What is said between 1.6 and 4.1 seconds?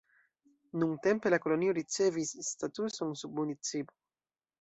ricevis statuson submunicipo.